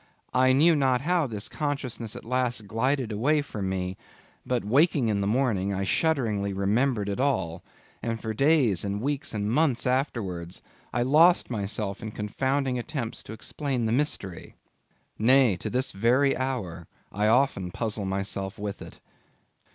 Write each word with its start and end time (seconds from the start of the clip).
I 0.33 0.51
knew 0.51 0.75
not 0.75 1.01
how 1.01 1.27
this 1.27 1.47
consciousness 1.47 2.15
at 2.15 2.25
last 2.25 2.65
glided 2.65 3.11
away 3.11 3.43
from 3.43 3.69
me; 3.69 3.97
but 4.43 4.65
waking 4.65 5.09
in 5.09 5.21
the 5.21 5.27
morning, 5.27 5.75
I 5.75 5.83
shudderingly 5.83 6.53
remembered 6.53 7.07
it 7.07 7.19
all, 7.19 7.63
and 8.01 8.19
for 8.19 8.33
days 8.33 8.83
and 8.83 8.99
weeks 8.99 9.31
and 9.35 9.51
months 9.51 9.85
afterwards 9.85 10.63
I 10.91 11.03
lost 11.03 11.51
myself 11.51 12.01
in 12.01 12.09
confounding 12.13 12.79
attempts 12.79 13.21
to 13.21 13.33
explain 13.33 13.85
the 13.85 13.91
mystery. 13.91 14.55
Nay, 15.19 15.55
to 15.57 15.69
this 15.69 15.91
very 15.91 16.35
hour, 16.35 16.87
I 17.11 17.27
often 17.27 17.69
puzzle 17.69 18.05
myself 18.05 18.57
with 18.57 18.81
it. 18.81 18.99